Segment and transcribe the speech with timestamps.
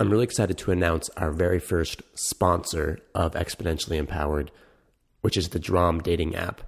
[0.00, 4.50] I'm really excited to announce our very first sponsor of Exponentially Empowered,
[5.20, 6.62] which is the Drom dating app.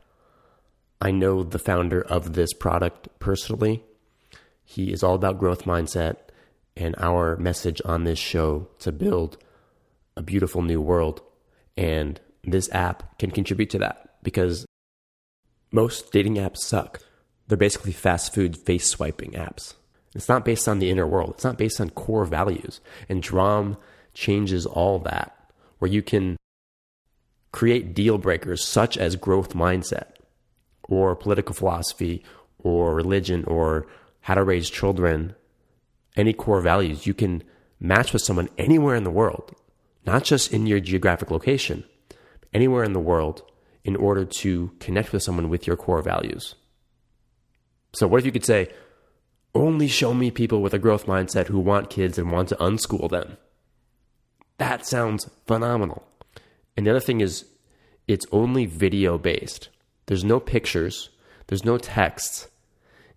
[1.00, 3.84] I know the founder of this product personally.
[4.66, 6.16] He is all about growth mindset
[6.76, 9.38] and our message on this show to build
[10.14, 11.22] a beautiful new world.
[11.74, 14.66] And this app can contribute to that because
[15.70, 17.00] most dating apps suck.
[17.48, 19.72] They're basically fast food face swiping apps.
[20.14, 21.30] It's not based on the inner world.
[21.34, 22.80] It's not based on core values.
[23.08, 23.76] And Drom
[24.14, 25.36] changes all that,
[25.78, 26.36] where you can
[27.50, 30.12] create deal breakers such as growth mindset
[30.84, 32.22] or political philosophy
[32.58, 33.86] or religion or
[34.20, 35.34] how to raise children,
[36.16, 37.06] any core values.
[37.06, 37.42] You can
[37.80, 39.54] match with someone anywhere in the world,
[40.06, 41.84] not just in your geographic location,
[42.52, 43.42] anywhere in the world
[43.84, 46.54] in order to connect with someone with your core values.
[47.94, 48.68] So, what if you could say,
[49.54, 53.10] only show me people with a growth mindset who want kids and want to unschool
[53.10, 53.36] them?
[54.58, 56.06] That sounds phenomenal.
[56.76, 57.44] And the other thing is,
[58.08, 59.68] it's only video based.
[60.06, 61.10] There's no pictures,
[61.46, 62.48] there's no text.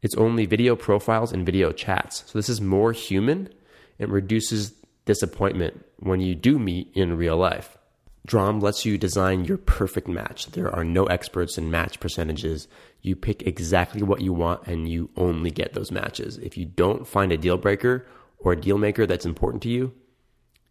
[0.02, 2.24] It's only video profiles and video chats.
[2.28, 3.50] So, this is more human
[3.98, 4.74] and reduces
[5.06, 7.78] disappointment when you do meet in real life.
[8.26, 10.48] Drom lets you design your perfect match.
[10.48, 12.68] There are no experts in match percentages.
[13.02, 16.40] You pick exactly what you want and you only get those matches.
[16.40, 18.08] If you don't find a deal breaker
[18.40, 19.94] or a deal maker that's important to you,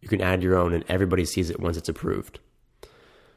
[0.00, 2.40] you can add your own and everybody sees it once it's approved.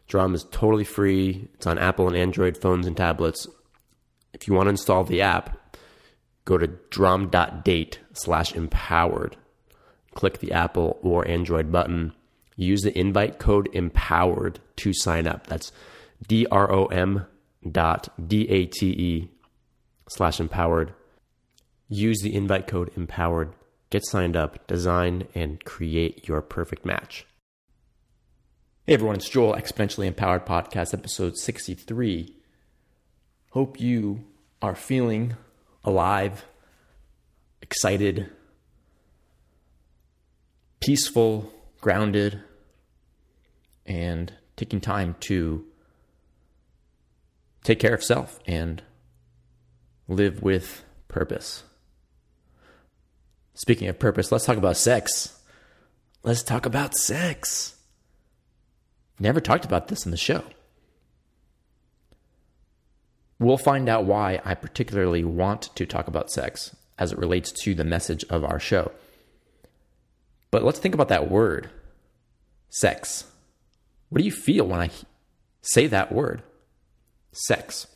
[0.08, 1.48] Drom is totally free.
[1.54, 3.46] It's on Apple and Android phones and tablets.
[4.34, 5.78] If you want to install the app,
[6.46, 9.38] go to drom.date slash empowered.
[10.16, 12.14] Click the Apple or Android button
[12.58, 15.48] use the invite code empowered to sign up.
[15.48, 15.72] That's
[16.28, 17.26] D R O M
[17.70, 19.30] dot D A T E
[20.10, 20.94] slash empowered.
[21.88, 23.54] Use the invite code empowered.
[23.90, 27.26] Get signed up, design, and create your perfect match.
[28.86, 32.34] Hey everyone, it's Joel, Exponentially Empowered Podcast, episode 63.
[33.52, 34.26] Hope you
[34.62, 35.36] are feeling
[35.84, 36.46] alive,
[37.62, 38.30] excited,
[40.80, 41.52] peaceful,
[41.88, 42.42] grounded,
[43.86, 45.64] and taking time to
[47.64, 48.84] take care of self and
[50.10, 51.64] live with purpose.
[53.54, 55.40] Speaking of purpose, let's talk about sex.
[56.24, 57.78] Let's talk about sex.
[59.18, 60.44] Never talked about this in the show.
[63.40, 67.74] We'll find out why I particularly want to talk about sex as it relates to
[67.74, 68.92] the message of our show.
[70.52, 71.70] But let's think about that word
[72.70, 73.26] sex.
[74.10, 74.90] What do you feel when I
[75.62, 76.44] say that word?
[77.32, 77.88] Sex.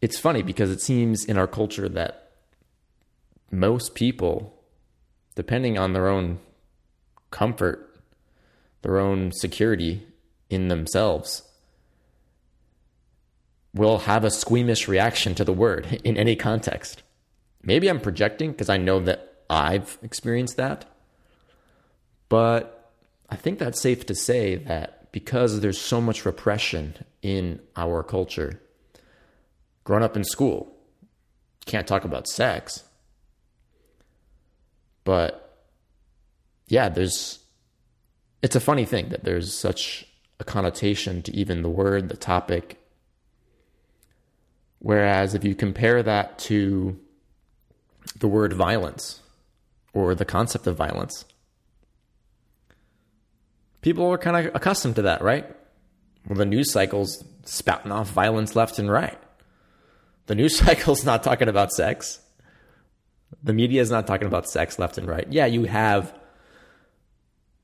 [0.00, 2.30] It's funny because it seems in our culture that
[3.50, 4.54] most people,
[5.34, 6.38] depending on their own
[7.30, 8.00] comfort,
[8.82, 10.06] their own security
[10.48, 11.42] in themselves,
[13.74, 17.02] will have a squeamish reaction to the word in any context.
[17.62, 20.86] Maybe I'm projecting because I know that I've experienced that.
[22.28, 22.79] But
[23.30, 28.60] I think that's safe to say that because there's so much repression in our culture,
[29.84, 30.76] growing up in school,
[31.66, 32.84] can't talk about sex.
[35.04, 35.66] But
[36.68, 37.38] yeah, there's
[38.42, 40.06] it's a funny thing that there's such
[40.38, 42.78] a connotation to even the word, the topic.
[44.78, 46.98] Whereas if you compare that to
[48.18, 49.20] the word violence
[49.92, 51.26] or the concept of violence,
[53.80, 55.46] people are kind of accustomed to that, right?
[56.26, 59.18] Well, the news cycle's spouting off violence left and right.
[60.26, 62.20] The news cycle's not talking about sex.
[63.42, 65.26] The media is not talking about sex left and right.
[65.30, 66.14] Yeah, you have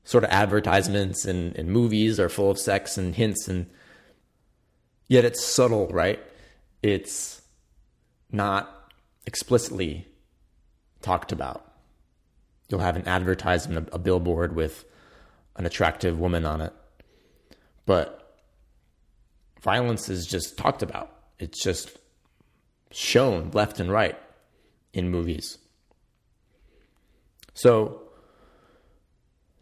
[0.03, 3.69] sort of advertisements and, and movies are full of sex and hints and
[5.07, 6.19] yet it's subtle, right?
[6.81, 7.41] It's
[8.31, 8.93] not
[9.25, 10.07] explicitly
[11.01, 11.73] talked about.
[12.69, 14.85] You'll have an advertisement, a, a billboard with
[15.57, 16.73] an attractive woman on it.
[17.85, 18.35] But
[19.61, 21.11] violence is just talked about.
[21.39, 21.97] It's just
[22.91, 24.17] shown left and right
[24.93, 25.57] in movies.
[27.53, 28.01] So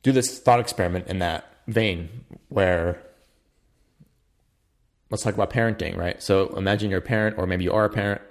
[0.03, 3.01] do this thought experiment in that vein where
[5.09, 6.21] let's talk about parenting, right?
[6.21, 8.21] So imagine you're a parent or maybe you are a parent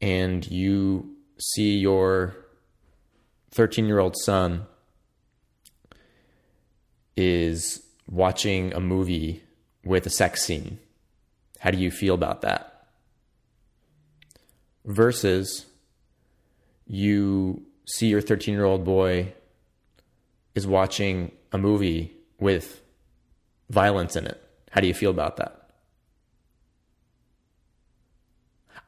[0.00, 2.34] and you see your
[3.50, 4.66] 13 year old son
[7.48, 9.42] is watching a movie
[9.84, 10.78] with a sex scene.
[11.58, 12.86] How do you feel about that?
[14.84, 15.66] Versus
[16.86, 19.32] you see your 13 year old boy
[20.54, 22.80] is watching a movie with
[23.70, 24.40] violence in it.
[24.70, 25.70] How do you feel about that?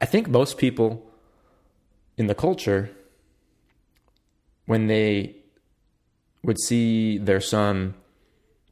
[0.01, 1.11] I think most people
[2.17, 2.91] in the culture,
[4.67, 5.37] when they
[6.43, 7.95] would see their son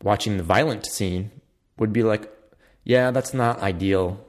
[0.03, 1.31] watching the violent scene,
[1.79, 2.31] would be like,
[2.85, 4.25] yeah, that's not ideal.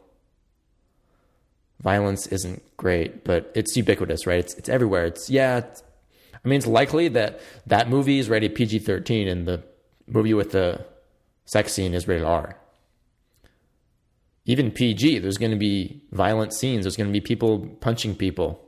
[1.82, 4.40] Violence isn't great, but it's ubiquitous, right?
[4.40, 5.06] It's, it's everywhere.
[5.06, 5.84] It's, yeah, it's,
[6.34, 9.64] I mean, it's likely that that movie is rated PG 13 and the
[10.08, 10.86] movie with the
[11.46, 12.58] sex scene is rated R.
[14.46, 18.66] Even PG, there's going to be violent scenes, there's going to be people punching people.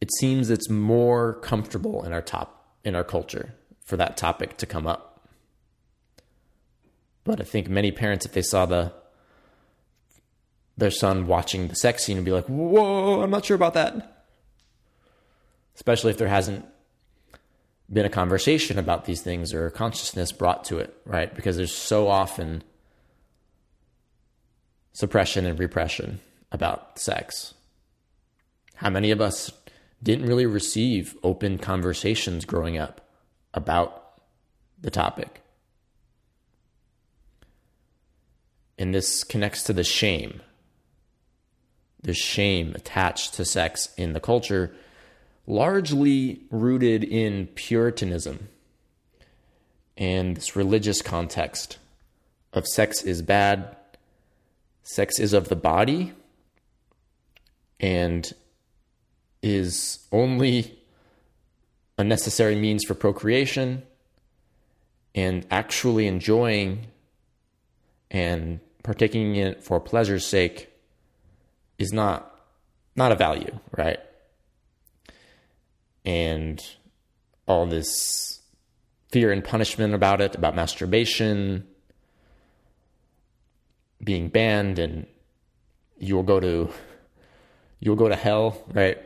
[0.00, 3.54] It seems it's more comfortable in our top in our culture
[3.84, 5.28] for that topic to come up.
[7.24, 8.92] But I think many parents, if they saw the
[10.76, 14.24] their son watching the sex scene, would be like, "Whoa, I'm not sure about that."
[15.74, 16.64] Especially if there hasn't
[17.92, 21.34] been a conversation about these things or consciousness brought to it, right?
[21.34, 22.62] Because there's so often
[24.92, 26.20] suppression and repression
[26.52, 27.54] about sex.
[28.74, 29.50] How many of us
[30.02, 33.00] didn't really receive open conversations growing up
[33.52, 34.20] about
[34.80, 35.42] the topic?
[38.78, 40.40] And this connects to the shame.
[42.02, 44.74] The shame attached to sex in the culture
[45.46, 48.48] largely rooted in Puritanism
[50.00, 51.78] and this religious context
[52.52, 53.76] of sex is bad,
[54.82, 56.12] sex is of the body,
[57.78, 58.32] and
[59.42, 60.78] is only
[61.98, 63.82] a necessary means for procreation,
[65.14, 66.86] and actually enjoying
[68.10, 70.70] and partaking in it for pleasure's sake
[71.78, 72.26] is not
[72.96, 73.98] not a value, right?
[76.04, 76.64] and
[77.46, 78.40] all this
[79.10, 81.66] fear and punishment about it, about masturbation
[84.02, 85.06] being banned, and
[85.98, 86.70] you will go to
[87.80, 88.98] you will go to hell, right?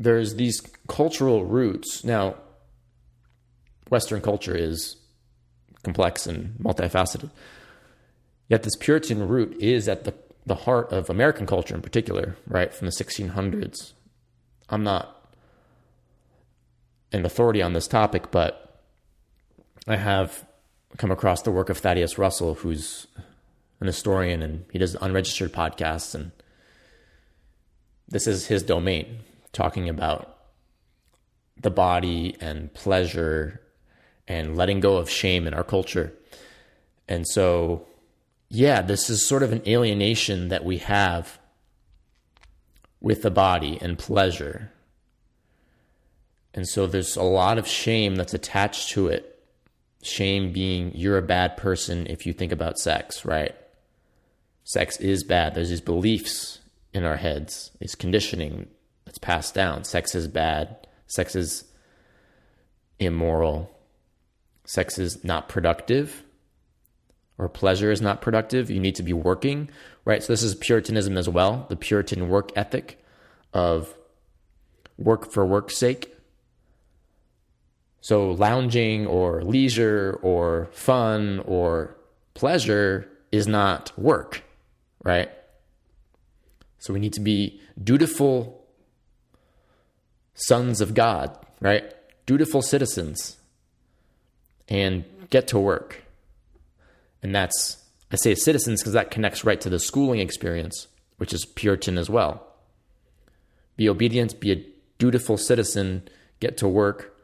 [0.00, 2.02] There's these cultural roots.
[2.02, 2.36] Now,
[3.90, 4.96] Western culture is
[5.82, 7.30] complex and multifaceted.
[8.48, 10.14] Yet this Puritan root is at the,
[10.46, 12.72] the heart of American culture in particular, right?
[12.72, 13.92] From the 1600s.
[14.70, 15.34] I'm not
[17.12, 18.82] an authority on this topic, but
[19.86, 20.46] I have
[20.96, 23.06] come across the work of Thaddeus Russell, who's
[23.80, 26.14] an historian and he does unregistered podcasts.
[26.14, 26.32] And
[28.08, 29.20] this is his domain,
[29.52, 30.36] talking about
[31.56, 33.60] the body and pleasure
[34.26, 36.12] and letting go of shame in our culture.
[37.08, 37.86] And so,
[38.48, 41.38] yeah, this is sort of an alienation that we have
[43.00, 44.72] with the body and pleasure
[46.54, 49.26] and so there's a lot of shame that's attached to it.
[50.02, 53.54] Shame being you're a bad person if you think about sex, right?
[54.64, 55.54] Sex is bad.
[55.54, 56.58] There's these beliefs
[56.92, 58.68] in our heads, this conditioning
[59.10, 59.82] that's passed down.
[59.82, 60.86] Sex is bad.
[61.08, 61.64] Sex is
[63.00, 63.76] immoral.
[64.64, 66.22] Sex is not productive
[67.36, 68.70] or pleasure is not productive.
[68.70, 69.68] You need to be working,
[70.04, 70.22] right?
[70.22, 73.02] So this is Puritanism as well, the Puritan work ethic
[73.52, 73.92] of
[74.96, 76.14] work for work's sake
[78.00, 81.96] so lounging or leisure or fun or
[82.34, 84.44] pleasure is not work,
[85.02, 85.30] right?
[86.78, 88.59] So we need to be dutiful
[90.46, 91.94] sons of God, right?
[92.26, 93.36] Dutiful citizens
[94.68, 96.04] and get to work.
[97.22, 100.86] And that's, I say citizens because that connects right to the schooling experience,
[101.18, 102.46] which is Puritan as well.
[103.76, 104.64] Be obedient, be a
[104.98, 106.08] dutiful citizen,
[106.40, 107.16] get to work,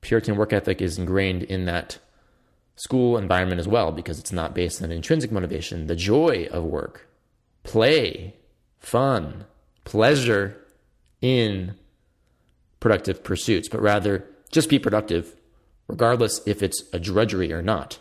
[0.00, 1.98] Puritan work ethic is ingrained in that
[2.76, 5.86] school environment as well because it's not based on intrinsic motivation.
[5.86, 7.08] The joy of work,
[7.64, 8.36] play,
[8.78, 9.44] fun,
[9.84, 10.56] pleasure
[11.20, 11.74] in
[12.80, 15.36] productive pursuits, but rather just be productive,
[15.88, 17.98] regardless if it's a drudgery or not.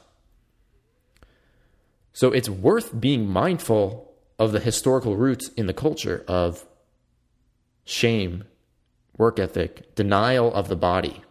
[2.14, 6.66] So it's worth being mindful of the historical roots in the culture of
[7.86, 8.44] shame,
[9.18, 11.22] work ethic, denial of the body.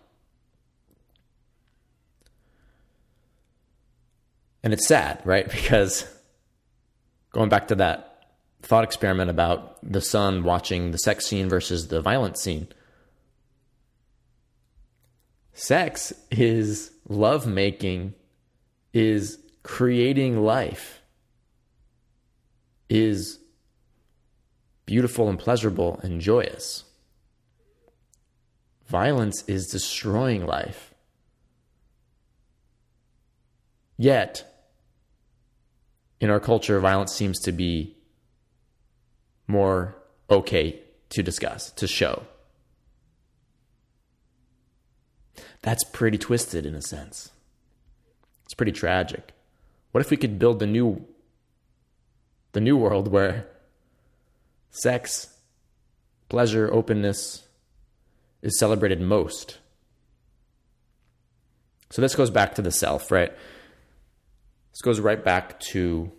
[4.63, 5.49] And it's sad, right?
[5.51, 6.07] Because
[7.31, 8.16] going back to that
[8.63, 12.69] thought experiment about the son watching the sex scene versus the violent scene,
[15.53, 18.15] sex is love making,
[18.93, 21.01] is creating life,
[22.89, 23.39] is
[24.85, 26.85] beautiful and pleasurable and joyous.
[28.87, 30.95] violence is destroying life.
[33.99, 34.53] Yet,
[36.21, 37.96] in our culture, violence seems to be
[39.47, 39.97] more
[40.31, 42.25] okay to discuss, to show.
[45.63, 47.31] That's pretty twisted in a sense.
[48.45, 49.33] It's pretty tragic.
[49.93, 51.07] What if we could build the new
[52.53, 53.47] the new world where
[54.71, 55.29] sex,
[56.29, 57.47] pleasure, openness
[58.43, 59.59] is celebrated most?
[61.91, 63.33] So this goes back to the self, right?
[64.73, 66.13] This goes right back to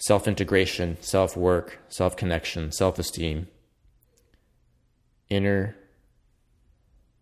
[0.00, 3.46] self integration, self work, self connection, self esteem,
[5.28, 5.76] inner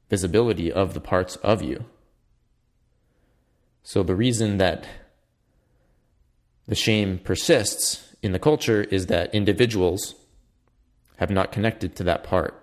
[0.08, 1.84] visibility of the parts of you.
[3.82, 4.86] So, the reason that
[6.66, 10.14] the shame persists in the culture is that individuals
[11.16, 12.54] have not connected to that part,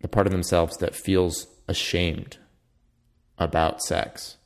[0.00, 2.36] the part of themselves that feels ashamed
[3.38, 4.36] about sex.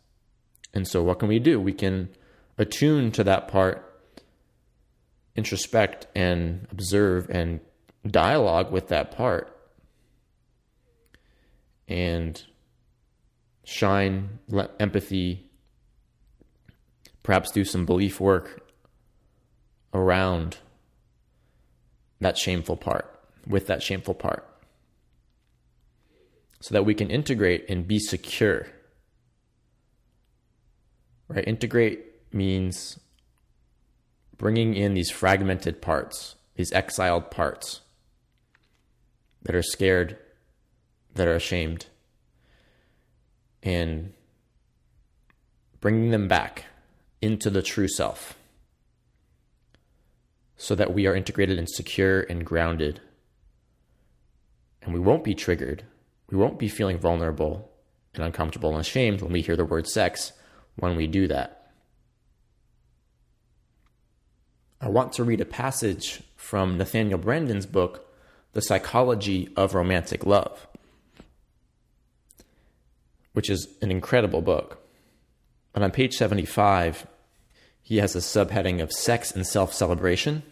[0.73, 1.61] And so, what can we do?
[1.61, 2.11] We can
[2.59, 3.83] attune to that part,
[5.37, 7.61] introspect and observe and
[8.07, 9.53] dialogue with that part,
[11.89, 12.43] and
[13.65, 14.39] shine
[14.81, 15.51] empathy,
[17.23, 18.71] perhaps do some belief work
[19.93, 20.59] around
[22.21, 24.49] that shameful part, with that shameful part,
[26.61, 28.67] so that we can integrate and be secure.
[31.29, 31.47] Right?
[31.47, 32.99] Integrate means
[34.37, 37.81] bringing in these fragmented parts, these exiled parts
[39.43, 40.19] that are scared,
[41.15, 41.87] that are ashamed,
[43.63, 44.13] and
[45.81, 46.65] bringing them back
[47.23, 48.37] into the true self
[50.57, 53.01] so that we are integrated and secure and grounded.
[54.83, 55.85] And we won't be triggered.
[56.31, 57.71] We won't be feeling vulnerable
[58.15, 60.33] and uncomfortable and ashamed when we hear the word sex
[60.77, 61.66] when we do that.
[64.81, 68.13] I want to read a passage from Nathaniel Branden's book,
[68.53, 70.67] The Psychology of Romantic Love,
[73.33, 74.87] which is an incredible book.
[75.75, 77.07] And on page 75,
[77.83, 80.43] he has a subheading of sex and self celebration.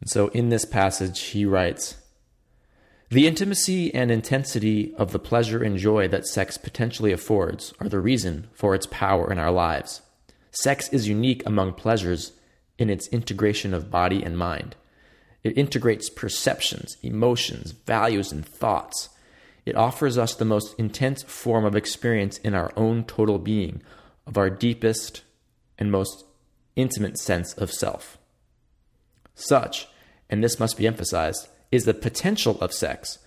[0.00, 1.96] And so in this passage, he writes
[3.08, 8.00] The intimacy and intensity of the pleasure and joy that sex potentially affords are the
[8.00, 10.02] reason for its power in our lives.
[10.50, 12.32] Sex is unique among pleasures
[12.78, 14.74] in its integration of body and mind.
[15.42, 19.10] It integrates perceptions, emotions, values, and thoughts.
[19.64, 23.82] It offers us the most intense form of experience in our own total being,
[24.26, 25.22] of our deepest
[25.78, 26.24] and most
[26.76, 28.18] intimate sense of self.
[29.34, 29.88] Such,
[30.28, 33.18] and this must be emphasized, is the potential of sex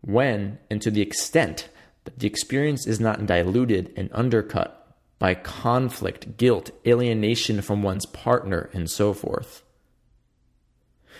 [0.00, 1.68] when and to the extent
[2.04, 4.81] that the experience is not diluted and undercut
[5.22, 9.62] by conflict, guilt, alienation from one's partner, and so forth.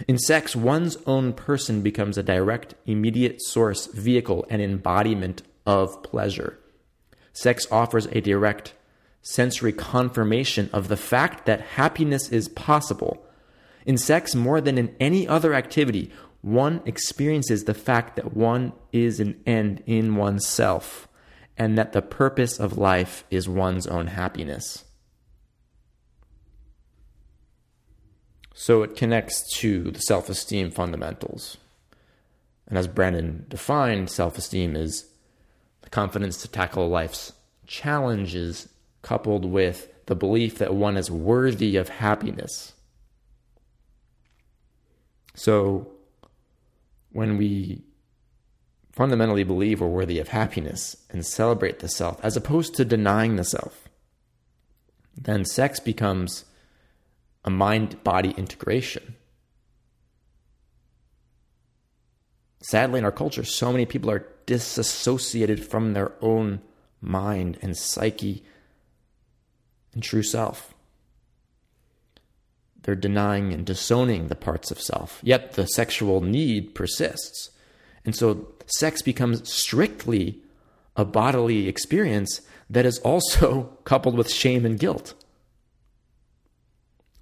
[0.09, 6.59] In sex, one's own person becomes a direct, immediate source, vehicle, and embodiment of pleasure.
[7.33, 8.75] Sex offers a direct
[9.21, 13.25] sensory confirmation of the fact that happiness is possible.
[13.87, 19.21] In sex, more than in any other activity, one experiences the fact that one is
[19.21, 21.07] an end in oneself
[21.57, 24.85] and that the purpose of life is one's own happiness.
[28.55, 31.57] So it connects to the self esteem fundamentals.
[32.67, 35.07] And as Branden defined, self esteem is
[35.83, 37.33] the confidence to tackle life's
[37.67, 38.69] challenges
[39.03, 42.73] coupled with the belief that one is worthy of happiness.
[45.35, 45.91] So
[47.11, 47.83] when we
[48.93, 53.45] fundamentally believe we're worthy of happiness and celebrate the self as opposed to denying the
[53.45, 53.89] self,
[55.17, 56.45] then sex becomes
[57.45, 59.17] a mind body integration.
[62.61, 66.61] Sadly, in our culture, so many people are disassociated from their own
[67.01, 68.45] mind and psyche
[69.93, 70.75] and true self.
[72.83, 77.51] They're denying and disowning the parts of self, yet the sexual need persists.
[78.05, 80.41] And so sex becomes strictly
[80.97, 85.15] a bodily experience that is also coupled with shame and guilt.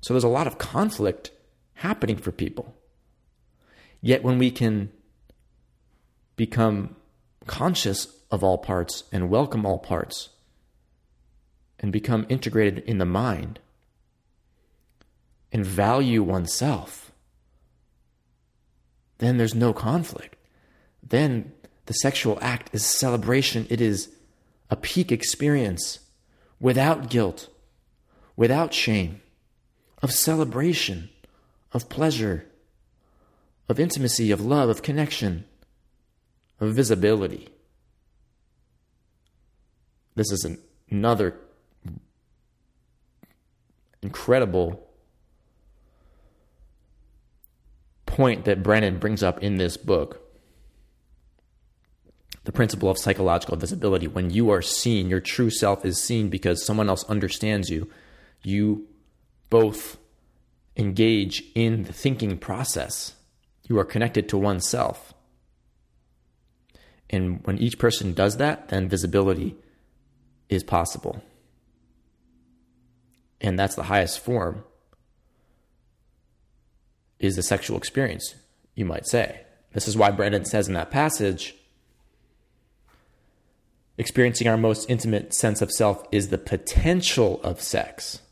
[0.01, 1.31] So there's a lot of conflict
[1.75, 2.75] happening for people.
[4.01, 4.91] Yet when we can
[6.37, 6.97] become
[7.47, 10.31] conscious of all parts and welcome all parts
[11.79, 13.59] and become integrated in the mind
[15.53, 17.13] and value oneself,
[19.19, 20.37] then there's no conflict.
[21.03, 21.53] Then
[21.87, 23.67] the sexual act is celebration.
[23.71, 24.11] It is
[24.71, 26.01] a peak experience
[26.61, 27.49] without guilt,
[28.37, 29.21] without shame,
[30.03, 31.11] of celebration,
[31.73, 32.47] of pleasure,
[33.69, 35.45] of intimacy, of love, of connection,
[36.61, 37.49] of visibility.
[40.15, 40.59] This is an,
[40.91, 41.35] another
[44.03, 44.87] incredible
[48.07, 50.20] point that Branden brings up in this book
[52.51, 54.09] the principle of psychological visibility.
[54.09, 57.89] When you are seen, your true self is seen because someone else understands you.
[58.43, 58.89] You
[59.51, 59.99] both
[60.77, 63.15] engage in the thinking process.
[63.69, 65.15] You are connected to oneself.
[67.09, 69.55] And when each person does that, then visibility
[70.49, 71.23] is possible.
[73.41, 74.65] And that's the highest form
[77.21, 78.35] is the sexual experience,
[78.75, 79.43] you might say.
[79.73, 81.55] This is why Branden says in that passage
[84.01, 88.23] experiencing our most intimate sense of self is the potential of sex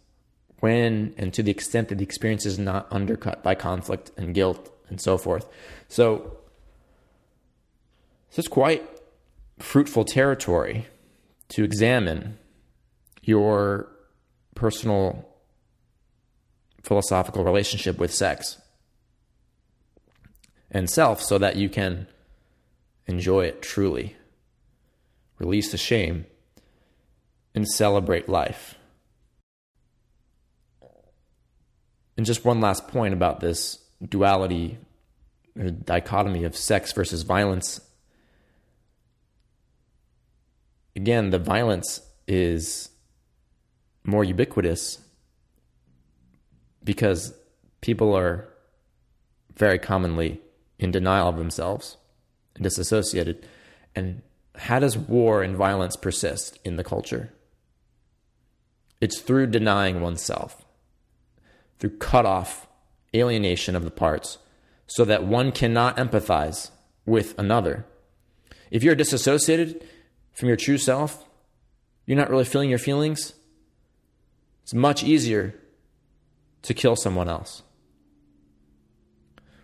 [0.60, 4.72] when and to the extent that the experience is not undercut by conflict and guilt
[4.88, 5.46] and so forth.
[5.86, 6.38] So,
[8.30, 8.82] this is quite
[9.58, 10.86] fruitful territory
[11.50, 12.38] to examine
[13.22, 13.90] your
[14.54, 15.28] personal
[16.82, 18.56] philosophical relationship with sex
[20.70, 22.06] and self so that you can
[23.06, 24.16] enjoy it truly
[25.38, 26.26] release the shame,
[27.54, 28.74] and celebrate life.
[32.16, 34.78] And just one last point about this duality
[35.58, 37.80] or dichotomy of sex versus violence.
[40.96, 42.90] Again, the violence is
[44.04, 44.98] more ubiquitous
[46.82, 47.34] because
[47.80, 48.48] people are
[49.54, 50.40] very commonly
[50.78, 51.96] in denial of themselves
[52.54, 53.46] and disassociated.
[53.94, 54.22] And
[54.60, 57.32] how does war and violence persist in the culture?
[59.00, 60.64] It's through denying oneself,
[61.78, 62.66] through cut off,
[63.14, 64.38] alienation of the parts,
[64.86, 66.70] so that one cannot empathize
[67.06, 67.86] with another.
[68.70, 69.84] If you're disassociated
[70.32, 71.24] from your true self,
[72.06, 73.34] you're not really feeling your feelings,
[74.62, 75.54] it's much easier
[76.62, 77.62] to kill someone else.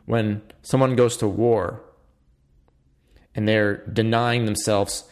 [0.06, 1.82] When someone goes to war
[3.34, 5.04] and they're denying themselves,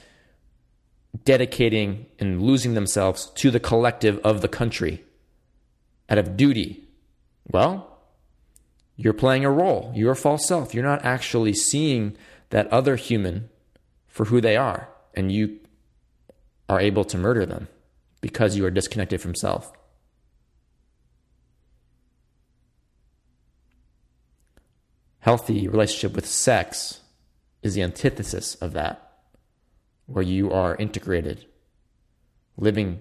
[1.24, 5.04] dedicating and losing themselves to the collective of the country
[6.08, 6.84] out of duty.
[7.50, 7.98] Well,
[8.96, 9.92] you're playing a role.
[9.94, 10.74] You're a false self.
[10.74, 12.16] You're not actually seeing
[12.50, 13.48] that other human
[14.06, 15.58] for who they are, and you
[16.68, 17.68] are able to murder them
[18.20, 19.72] because you are disconnected from self.
[25.20, 27.01] Healthy relationship with sex
[27.62, 29.12] is the antithesis of that,
[30.06, 31.46] where you are integrated,
[32.56, 33.00] living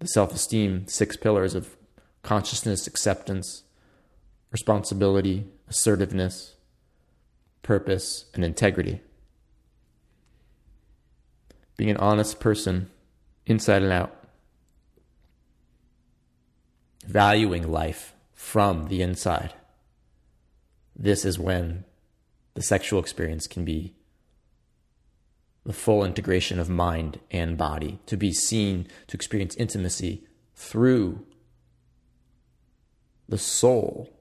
[0.00, 1.76] the self esteem six pillars of
[2.22, 3.62] consciousness, acceptance,
[4.50, 6.54] responsibility, assertiveness,
[7.62, 9.00] purpose, and integrity.
[11.76, 12.90] Being an honest person
[13.46, 14.14] inside and out.
[17.06, 19.54] Valuing life from the inside.
[20.96, 21.84] This is when
[22.54, 23.94] the sexual experience can be
[25.64, 31.24] the full integration of mind and body, to be seen, to experience intimacy through
[33.28, 34.12] the soul,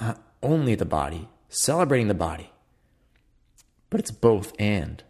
[0.00, 2.50] not only the body, celebrating the body,
[3.90, 5.02] but it's both and.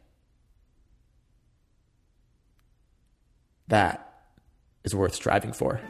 [3.69, 4.25] That
[4.83, 5.81] is worth striving for.